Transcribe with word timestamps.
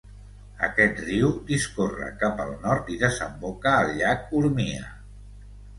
Aquest 0.67 1.01
riu 1.09 1.29
discorre 1.51 2.09
cap 2.23 2.43
al 2.47 2.51
nord 2.67 2.91
i 2.97 3.01
desemboca 3.05 3.79
al 3.85 3.95
llac 4.03 4.37
Urmia. 4.43 4.93